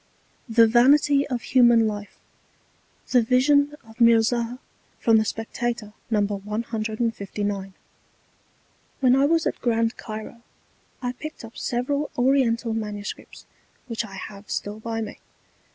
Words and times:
THE 0.49 0.65
VANITY 0.65 1.27
OF 1.27 1.43
HUMAN 1.43 1.85
LIFE 1.85 2.17
'The 3.11 3.21
Vision 3.21 3.75
of 3.87 3.97
Mirzah,' 4.01 4.57
from 4.99 5.17
the 5.17 5.23
Spectator, 5.25 5.93
No. 6.09 6.21
159 6.21 7.73
When 8.99 9.15
I 9.15 9.25
was 9.27 9.45
at 9.45 9.61
Grand 9.61 9.97
Cairo, 9.97 10.41
I 11.03 11.11
picked 11.11 11.45
up 11.45 11.55
several 11.55 12.09
Oriental 12.17 12.73
Manuscripts, 12.73 13.45
which 13.85 14.03
I 14.03 14.15
have 14.15 14.49
still 14.49 14.79
by 14.79 15.01
me. 15.01 15.19